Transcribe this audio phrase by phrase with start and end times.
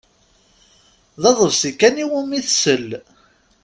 [1.21, 2.87] D aḍebsi kan iwumi tessal.